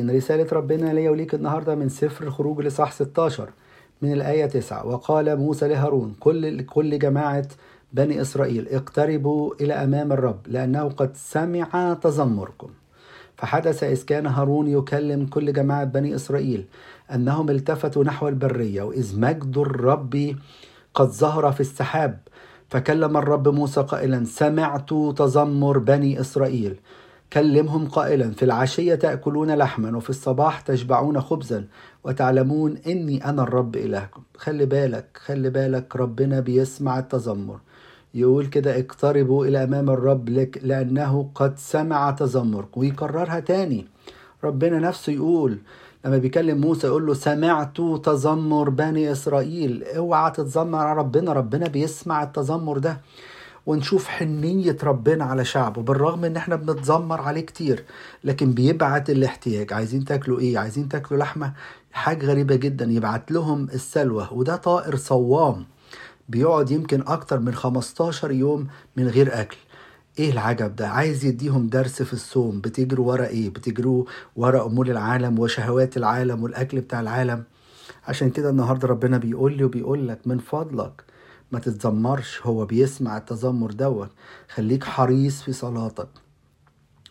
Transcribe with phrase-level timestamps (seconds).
[0.00, 3.48] إن رسالة ربنا ليا وليك النهاردة من سفر الخروج لصح 16
[4.02, 7.48] من الآية 9 وقال موسى لهارون كل كل جماعة
[7.92, 12.68] بني إسرائيل اقتربوا إلى أمام الرب لأنه قد سمع تذمركم.
[13.36, 16.64] فحدث إذ كان هارون يكلم كل جماعة بني إسرائيل
[17.14, 20.36] أنهم التفتوا نحو البرية وإذ مجد الرب
[20.94, 22.18] قد ظهر في السحاب.
[22.68, 26.76] فكلم الرب موسى قائلا سمعت تذمر بني إسرائيل.
[27.32, 31.64] كلمهم قائلا في العشية تأكلون لحما وفي الصباح تشبعون خبزا
[32.04, 34.22] وتعلمون إني أنا الرب إلهكم.
[34.36, 37.58] خلي بالك خلي بالك ربنا بيسمع التذمر.
[38.14, 42.80] يقول كده اقتربوا إلى أمام الرب لك لأنه قد سمع تذمركم.
[42.80, 43.86] ويكررها تاني.
[44.44, 45.58] ربنا نفسه يقول
[46.04, 49.84] لما بيكلم موسى يقول له سمعت تذمر بني إسرائيل.
[49.96, 53.00] اوعى تتذمر على ربنا ربنا بيسمع التذمر ده.
[53.66, 57.84] ونشوف حنية ربنا على شعبه بالرغم إن إحنا بنتذمر عليه كتير
[58.24, 59.72] لكن بيبعت الاحتياج.
[59.72, 61.52] عايزين تاكلوا إيه؟ عايزين تاكلوا لحمة؟
[61.92, 65.66] حاجة غريبة جدا يبعت لهم السلوى وده طائر صوام.
[66.28, 69.56] بيقعد يمكن أكتر من 15 يوم من غير أكل.
[70.18, 72.60] إيه العجب ده؟ عايز يديهم درس في الصوم.
[72.60, 74.04] بتجروا ورا إيه؟ بتجروا
[74.36, 77.44] ورا أمور العالم وشهوات العالم والأكل بتاع العالم؟
[78.08, 81.02] عشان كده النهارده ربنا بيقول لي وبيقول لك من فضلك
[81.52, 84.10] ما تتذمرش هو بيسمع التذمر دوت.
[84.48, 86.08] خليك حريص في صلاتك.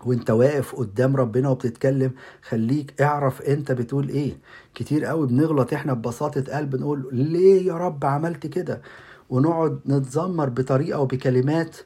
[0.06, 4.38] وانت واقف قدام ربنا وبتتكلم خليك اعرف انت بتقول إيه.
[4.76, 8.82] كتير قوي بنغلط إحنا ببساطة قلب نقول ليه يا رب عملت كده؟
[9.30, 11.78] ونقعد نتذمر بطريقة وبكلمات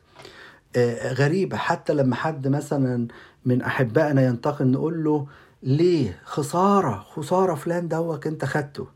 [1.04, 1.58] غريبة.
[1.58, 3.08] حتى لما حد مثلا
[3.46, 5.28] من أحبائنا ينتقل نقول له
[5.64, 8.88] ليه؟ خسارة خسارة فلان دوت انت خدته.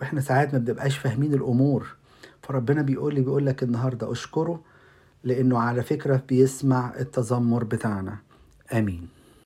[0.00, 1.96] وإحنا ساعات ما بنبقاش فاهمين الأمور.
[2.42, 4.60] فربنا بيقول لي بيقول لك النهارده أشكره
[5.24, 8.18] لأنه على فكرة بيسمع التذمر بتاعنا.
[8.72, 9.08] آمين.